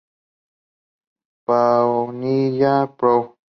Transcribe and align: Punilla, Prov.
Punilla, 1.45 2.73
Prov. 2.97 3.23